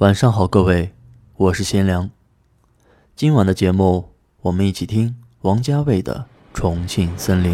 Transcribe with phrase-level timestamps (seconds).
[0.00, 0.94] 晚上好，各位，
[1.36, 2.08] 我是贤良。
[3.14, 6.24] 今晚的节目，我们一起听王家卫的
[6.58, 7.52] 《重庆森林》。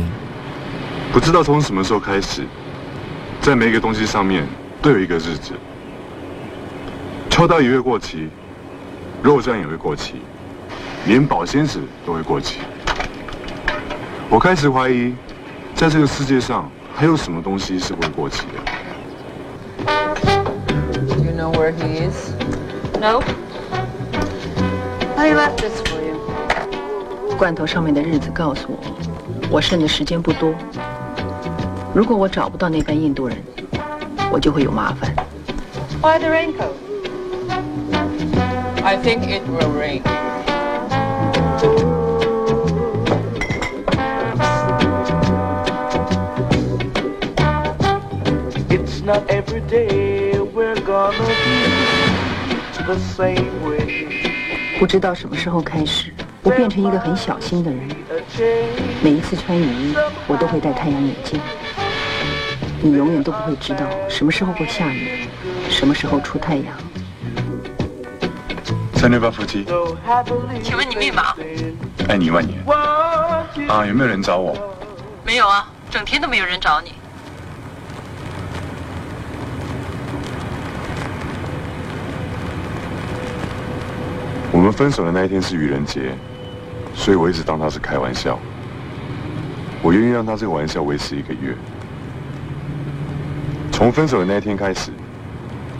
[1.12, 2.46] 不知道从什么时候开始，
[3.40, 4.46] 在每一个东西上面
[4.80, 5.54] 都有一个日子。
[7.28, 8.28] 秋刀鱼会过期，
[9.24, 10.14] 肉酱也会过期，
[11.04, 12.60] 连保鲜纸都会过期。
[14.30, 15.12] 我开始怀疑，
[15.74, 18.85] 在这个世界上还有什么东西是不会过期的。
[21.65, 22.29] You know where he is?
[22.99, 23.19] No.
[25.17, 26.15] I left this for you.
[27.35, 28.77] 罐头上面的日子告诉我，
[29.49, 30.53] 我剩的时间不多。
[31.95, 33.35] 如果我找不到那班印度人，
[34.31, 35.15] 我就会有麻烦。
[36.03, 36.75] Why the raincoat?
[38.83, 40.03] I think it will rain.
[48.69, 51.54] It's not every day we're gonna be the same way.
[54.78, 57.88] 不知道什么时候开始，我变成一个很小心的人。
[59.02, 59.96] 每一次穿雨衣，
[60.28, 61.40] 我都会戴太阳眼镜。
[62.80, 65.26] 你永远都不会知道什么时候会下雨，
[65.68, 66.66] 什么时候出太阳。
[68.94, 69.64] 三六八夫妻.
[70.62, 71.34] 请问你密码？
[72.08, 72.62] 爱你一万年
[73.68, 73.84] 啊！
[73.84, 74.56] 有没有人找我？
[75.24, 76.92] 没有啊，整天都没有人找你。
[84.66, 86.12] 我们分手的那一天是愚人节，
[86.92, 88.36] 所以我一直当他是开玩笑。
[89.80, 91.54] 我愿意让他这个玩笑维持一个月。
[93.70, 94.90] 从分手的那一天开始，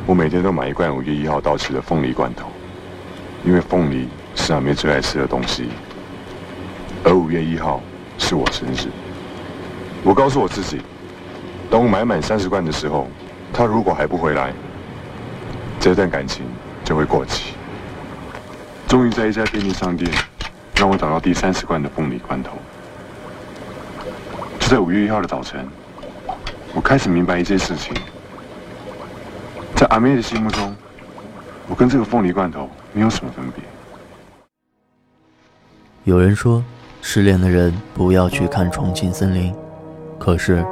[0.07, 2.47] 我每天都买一罐五月一号到期的凤梨罐头，
[3.45, 5.69] 因为凤梨是阿妹最爱吃的东西，
[7.03, 7.83] 而五月一号
[8.19, 8.89] 是我生日。
[10.05, 10.81] 我告诉我自己，
[11.69, 13.09] 当我买满三十罐的时候，
[13.53, 14.53] 他如果还不回来，
[15.81, 16.45] 这段感情
[16.85, 17.56] 就会过期。
[18.87, 20.09] 终于在一家便利商店，
[20.77, 22.53] 让我找到第三十罐的凤梨罐头。
[24.61, 25.67] 就在五月一号的早晨，
[26.73, 27.95] 我开始明白一件事情：
[29.75, 30.75] 在阿妹的心目中，
[31.69, 33.65] 我跟这个凤梨罐头没有什么分别。
[36.05, 36.63] 有人说，
[37.03, 39.53] 失恋的人不要去看《重庆森林》，
[40.17, 40.65] 可是，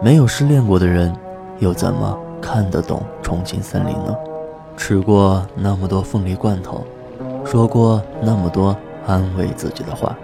[0.00, 1.12] 没有失恋过的人，
[1.58, 4.16] 又怎么看得懂《重庆森林》呢？
[4.76, 6.86] 吃过那么多凤梨罐头，
[7.46, 8.76] 说过那么多
[9.06, 10.16] 安慰自己的话，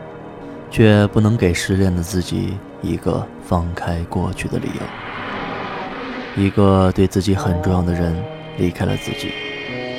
[0.71, 6.43] 却不能给失恋的自己一个放开过去的理由。
[6.43, 8.21] 一个对自己很重要的人
[8.59, 9.33] 离开了自己，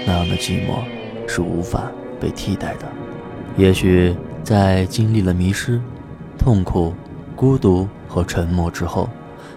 [0.05, 0.83] 那样的寂寞
[1.25, 1.83] 是无法
[2.19, 2.87] 被替代的。
[3.55, 4.13] 也许
[4.43, 5.79] 在经历了迷失、
[6.37, 6.93] 痛苦、
[7.37, 9.07] 孤独和沉默之后，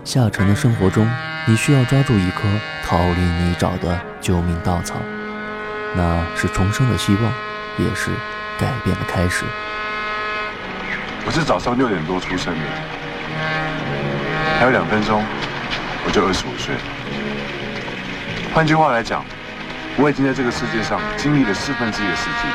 [0.05, 1.09] 下沉的生活中，
[1.49, 2.43] 你需要抓住一颗
[2.85, 4.95] 逃离泥沼的救命稻草，
[5.97, 7.33] 那是重生的希望，
[7.79, 8.11] 也是
[8.59, 9.45] 改变的开始。
[11.27, 12.61] 我是早上六点多出生的，
[14.59, 15.23] 还有两分钟
[16.05, 16.81] 我就二十五岁了。
[18.55, 19.25] 换句话来讲，
[19.97, 22.49] 我已经在这个世界上经历了四分之一的世纪。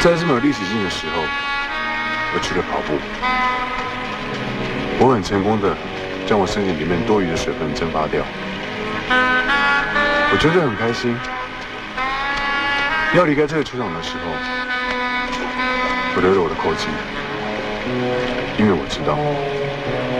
[0.00, 1.22] 在这么有历史性的时候，
[2.34, 2.98] 我去了跑步，
[4.98, 5.76] 我很成功的
[6.26, 8.24] 将我身体里面多余的水分蒸发掉，
[10.32, 11.16] 我觉得很开心。
[13.14, 14.24] 要离开这个球场的时候，
[16.16, 16.88] 我留着我的扣机，
[18.58, 19.16] 因为我知道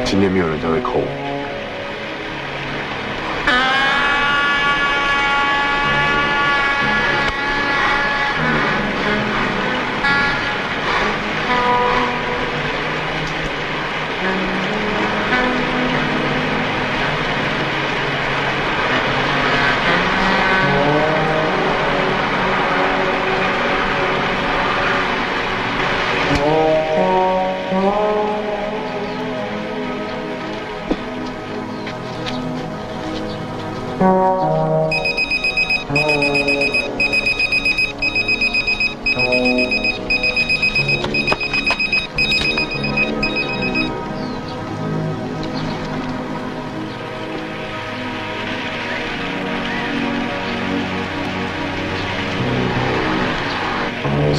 [0.05, 1.24] 今天没有人再会扣我。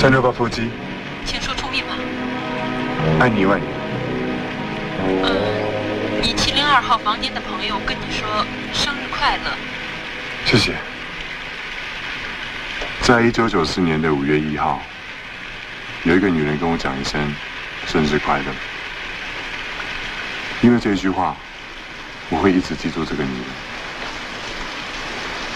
[0.06, 0.70] 三六八腹肌，
[1.26, 1.98] 请说出密码。
[3.20, 3.74] 爱你一万年。
[5.24, 9.52] 呃，你七零二号房间的朋友跟你说生日快乐。
[10.46, 10.76] 谢谢。
[13.02, 14.80] 在一九九四年的五月一号，
[16.04, 17.20] 有一个女人跟我讲一声
[17.88, 18.46] 生日快乐。
[20.62, 21.36] 因为这一句话，
[22.30, 23.46] 我会一直记住这个女人。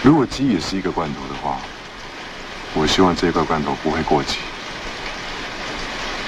[0.01, 1.59] 如果鸡也是一个罐头的话，
[2.75, 4.39] 我希望这块罐头不会过期。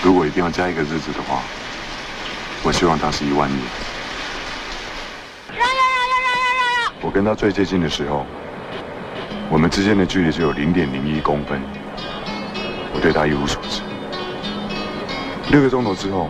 [0.04, 1.40] 如果一定要加一个日子的话，
[2.64, 3.60] 我希望它是一万年。
[5.50, 6.94] 让让让让让让！
[7.02, 8.26] 我跟他最接近的时候，
[9.50, 11.62] 我们之间的距离只有零点零一公分。
[12.94, 13.82] 我对他一无所知。
[15.52, 16.30] 六个钟头之后，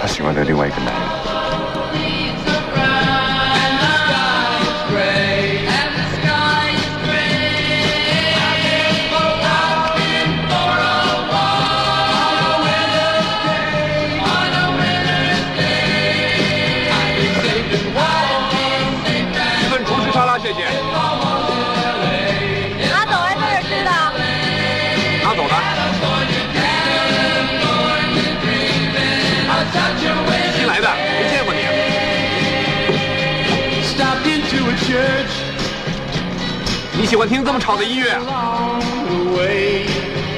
[0.00, 1.27] 他喜欢了另外一个男人。
[37.08, 38.10] 喜欢听这么吵的音乐、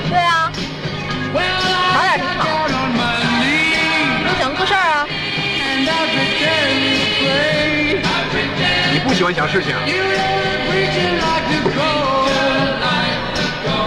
[0.06, 0.52] 对啊，
[1.34, 2.46] 吵点挺好。
[4.22, 5.04] 不想做事儿啊？
[8.92, 9.74] 你不喜欢想事情？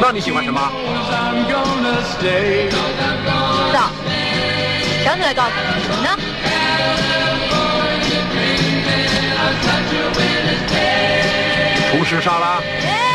[0.02, 0.60] 那你喜欢什么？
[2.20, 2.28] 知
[3.74, 3.90] 道，
[5.06, 5.52] 想起来告诉。
[5.90, 6.10] 你呢？
[11.94, 13.12] 厨师沙拉。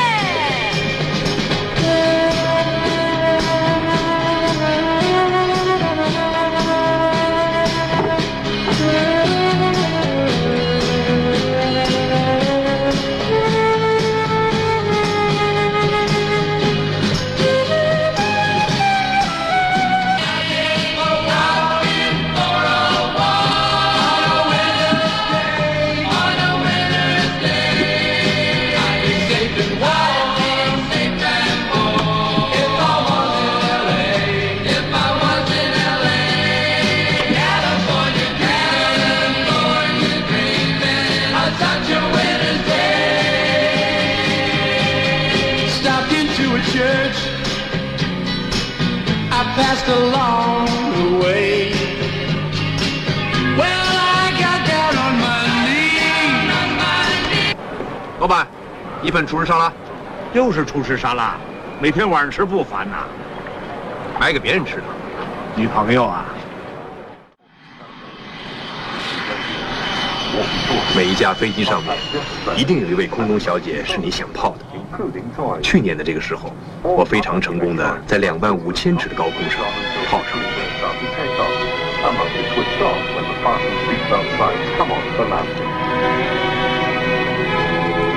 [58.20, 58.44] 老板，
[59.00, 59.72] 一份厨师沙拉，
[60.32, 61.36] 又是厨师沙拉，
[61.80, 63.04] 每天晚上吃不烦呐。
[64.18, 64.82] 买给别人吃的。
[65.54, 66.24] 女朋友啊，
[70.96, 71.96] 每一架飞机上面，
[72.56, 74.64] 一定有一位空中小姐是你想泡的。
[75.62, 79.60] 去年的这个时候，我非常成功的在两万五千尺的高空上
[80.10, 80.58] 泡上了一位。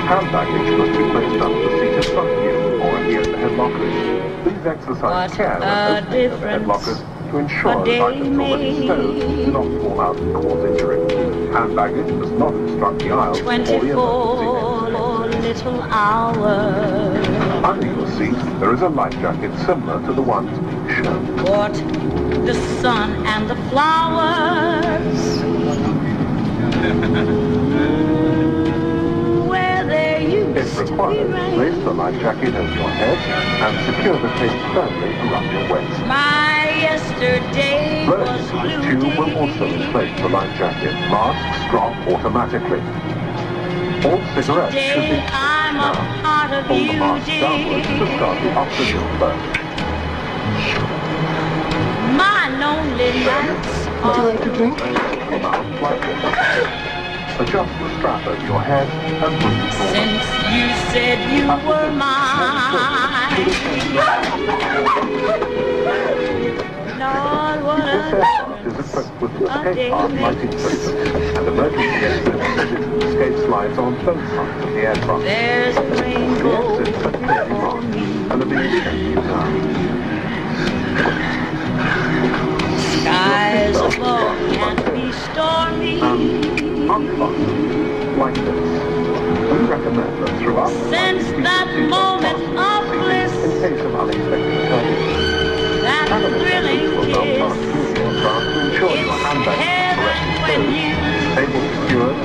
[0.02, 3.36] Hand baggage must be placed under the seat in front of you or near the
[3.36, 3.94] head lockers.
[4.42, 6.98] Please exercise What care when opening the head lockers
[7.30, 10.98] to ensure that items already stowed do not fall out and cause injury.
[11.52, 17.26] Hand baggage must not obstruct the aisle or the emergency 24 little hours.
[17.64, 21.44] Under your seat, there is a life jacket similar to the ones being shown.
[21.44, 21.74] What
[22.44, 25.12] the sun and the flowers.
[30.62, 33.18] Where there used If to required, place the life jacket over your head
[33.66, 36.00] and secure the tape firmly around your waist.
[36.06, 40.92] My yesterday was Emergency blue tube will also inflate the life jacket.
[41.10, 42.80] Masks drop automatically.
[44.08, 46.22] All cigarettes should be Today I'm a now.
[46.22, 48.16] part of Pull the you, mask downwards to dear.
[48.16, 49.36] start the oxygen flow.
[52.14, 54.78] My lonely nights are drink?
[57.38, 58.86] Adjust the strap over your head
[59.24, 59.94] and breathe normal.
[59.94, 63.48] since you said you were mine.
[67.00, 73.36] Lord, what This aircraft is equipped with escape arm lighting system and emergency exit escape
[73.46, 75.22] slides on both sides of the aircraft.
[75.24, 79.82] There's a The rainbow exits are clearly marked and are being checked now.
[83.00, 86.41] skies above can't be stormy.
[86.92, 88.68] Like this.
[89.48, 95.80] We recommend that throughout Since that moment of bliss, in case of unexpected turbulence.
[95.80, 97.72] that thrilling will now pass kiss.
[97.72, 100.92] through the aircraft to ensure your It's handbag is heaven when you
[101.32, 102.18] Table secured,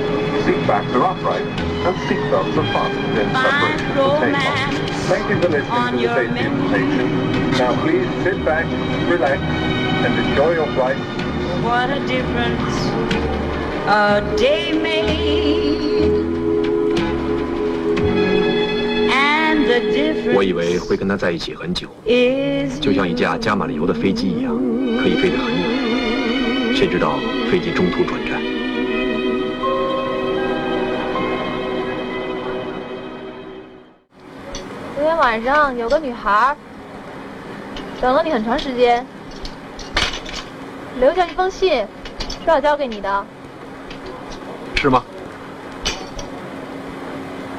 [0.44, 4.60] seat backs are upright, and seat belts are fastened in Find separation for takeoff.
[5.08, 7.08] Thank you for listening to the safety information.
[7.56, 8.68] Now please sit back,
[9.08, 11.00] relax, and enjoy your flight.
[11.64, 13.08] What a difference
[13.88, 15.48] a day made.
[19.68, 24.56] the difference 我以为会跟他在一起很久，is 就像一架加满了油的飞机一样，
[25.02, 26.76] 可以飞得很远。
[26.76, 27.18] 谁知道
[27.52, 28.42] 飞机中途转站，
[34.96, 36.56] 昨天晚上有个女孩
[38.00, 39.06] 等了你很长时间，
[41.00, 41.86] 留下一封信，
[42.46, 43.26] 说要交给你的。
[44.80, 45.04] 是吗？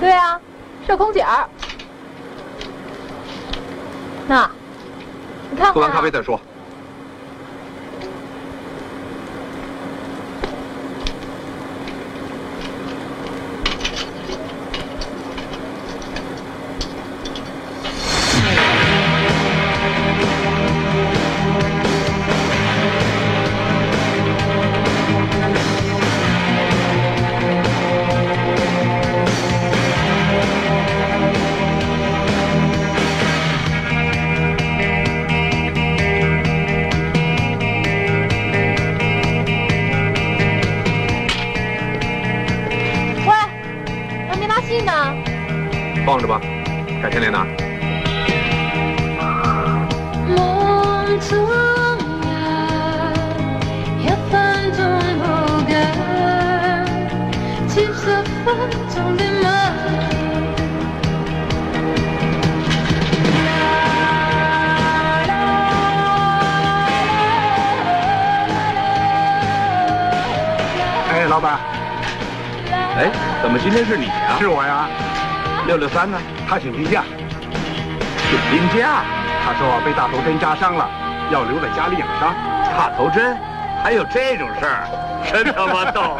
[0.01, 0.41] 对啊，
[0.87, 1.49] 是个空姐儿。
[4.29, 4.49] 那，
[5.51, 5.73] 你看看、啊。
[5.73, 6.41] 喝完咖啡再说。
[71.29, 71.59] 老板，
[72.97, 73.11] 哎，
[73.43, 74.41] 怎么今天是你啊？
[74.41, 74.89] 是我呀。
[75.67, 76.19] 六六三呢？
[76.49, 77.05] 他请病假。
[78.29, 79.05] 请病假？
[79.45, 80.89] 他说被大头针扎伤了，
[81.31, 82.35] 要留在家里养伤。
[82.65, 83.37] 插头针？
[83.83, 84.89] 还有这种事儿？
[85.31, 86.19] 真他妈逗！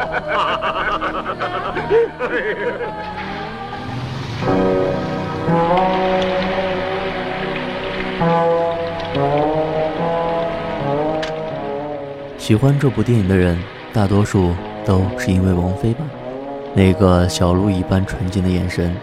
[12.37, 13.61] 喜欢这部电影的人，
[13.93, 16.05] 大多数都是因为王菲吧。
[16.73, 18.95] 那个小鹿一般纯净的眼神，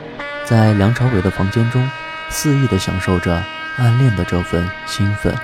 [0.44, 1.86] 在梁朝伟的房间中
[2.28, 3.34] 肆意地享受着
[3.76, 5.34] 暗恋的这份兴奋。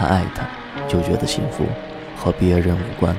[0.00, 0.42] 他爱她，
[0.88, 1.66] 就觉得幸福，
[2.16, 3.14] 和别人无关。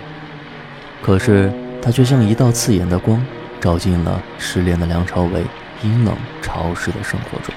[1.00, 3.24] 可是他却像一道刺眼的光，
[3.60, 5.46] 照进了失恋的梁朝伟
[5.84, 7.54] 阴冷潮湿的生活中。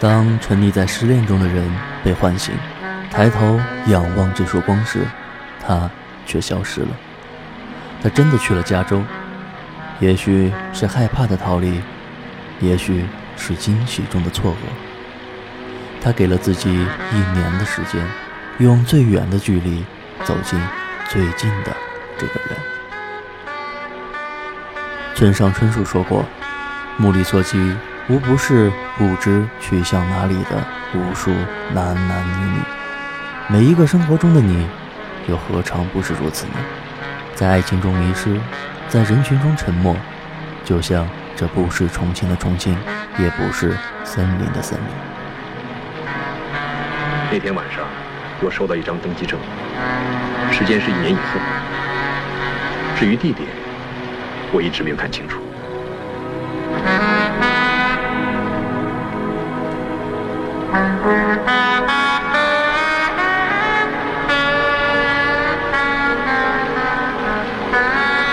[0.00, 1.70] 当沉溺在失恋中的人
[2.02, 2.54] 被唤醒，
[3.10, 5.06] 抬头仰望这束光时，
[5.60, 5.90] 他
[6.24, 6.88] 却消失了。
[8.02, 9.02] 他真的去了加州，
[10.00, 11.82] 也许是害怕的逃离，
[12.60, 13.04] 也许
[13.36, 14.85] 是惊喜中的错愕。
[16.06, 18.00] 他给了自己一年的时间，
[18.58, 19.84] 用最远的距离
[20.22, 20.56] 走进
[21.08, 21.76] 最近的
[22.16, 22.56] 这个人。
[25.16, 26.24] 村上春树说过
[26.96, 27.58] ：“目力所及，
[28.08, 31.32] 无不是不知去向哪里的无数
[31.74, 32.60] 男男女女。
[33.48, 34.64] 每一个生活中的你，
[35.26, 36.52] 又何尝不是如此呢？
[37.34, 38.40] 在爱情中迷失，
[38.88, 39.96] 在人群中沉默，
[40.64, 42.78] 就像这不是重庆的重庆，
[43.18, 45.15] 也不是森林的森林。
[47.30, 47.84] 那天晚上，
[48.40, 49.38] 我收到一张登记证，
[50.50, 51.40] 时间是一年以后。
[52.96, 53.48] 至于地点，
[54.52, 55.40] 我一直没有看清楚。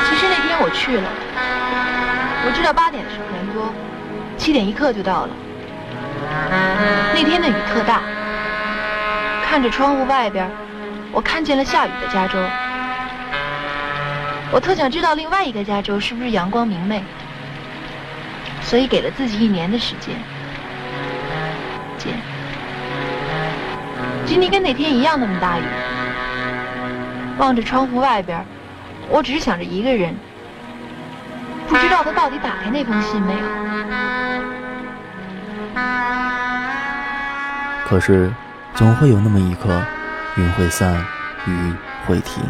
[0.05, 1.09] 其实那天我去了，
[2.45, 3.73] 我知道八点的时候人多，
[4.37, 5.29] 七点一刻就到了。
[7.13, 8.01] 那天的雨特大，
[9.53, 10.49] 看着窗户外边，
[11.11, 12.39] 我看见了下雨的加州。
[14.51, 17.03] 我特想知道另外一个加州是不是阳光明媚，
[18.63, 20.15] 所以给了自己一年的时间。
[21.99, 22.09] 姐，
[24.25, 25.63] 今天跟那天一样那么大雨，
[27.37, 28.43] 望着窗户外边，
[29.07, 30.15] 我只是想着一个人，
[31.67, 33.39] 不知道他到底打开那封信没有。
[37.85, 38.33] 可是，
[38.75, 39.83] 总会有那么一刻，
[40.35, 41.05] 云会散，
[41.45, 41.73] 雨
[42.07, 42.43] 会停，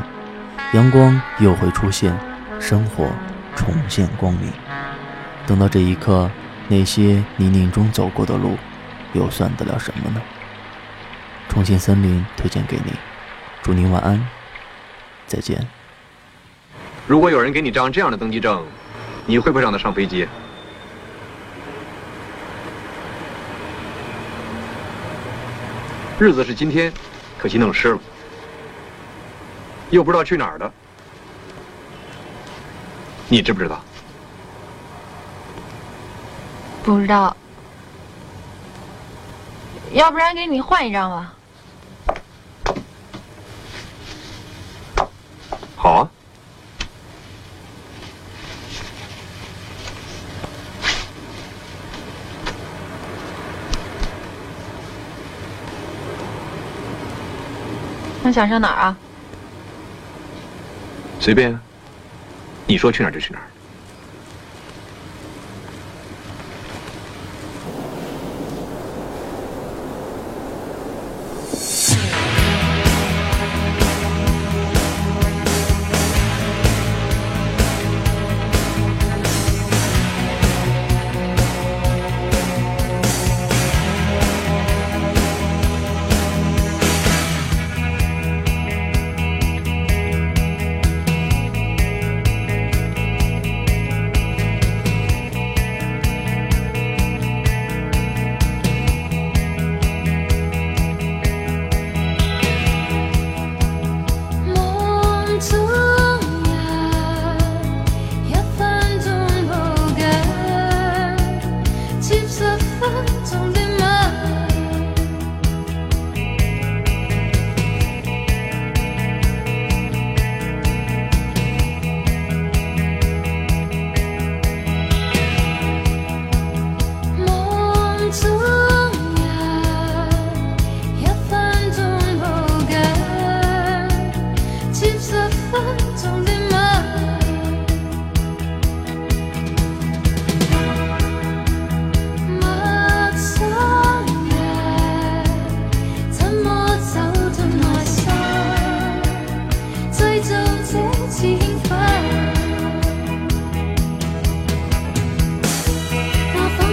[0.74, 2.18] 阳光又会出现，
[2.62, 3.10] 生活
[3.56, 4.50] 重现光明。
[5.46, 6.32] 等到这一刻，
[6.70, 8.58] 那些泥泞中走过的路，
[9.12, 10.22] 又算得了什么呢？
[11.50, 12.94] 重庆森林推荐给你，
[13.62, 14.26] 祝您晚安，
[15.28, 15.68] 再见。
[17.06, 18.64] 如果有人给你张这样的登机证，
[19.26, 20.26] 你会不会让他上飞机？
[26.20, 26.94] 日子是今天
[27.38, 28.00] 可惜弄湿了。
[29.90, 30.72] 又不知道去哪儿了。
[33.28, 33.82] 你知不知道？
[36.84, 37.36] 不知道。
[39.92, 41.33] 要不然给你换一张吧。
[58.24, 58.98] 那想上哪儿啊？
[61.20, 61.62] 随便啊，
[62.66, 63.46] 你说去哪儿就去哪儿。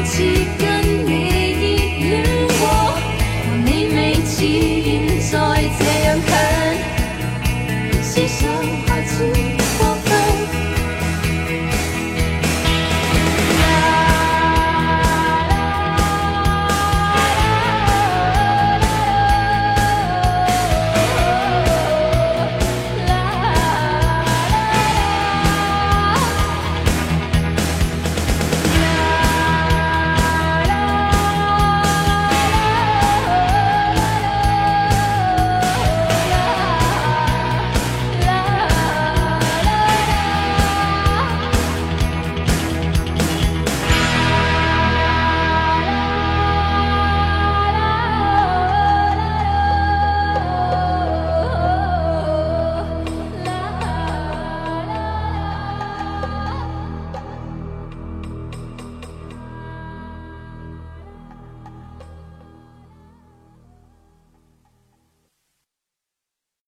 [0.04, 0.69] Chỉ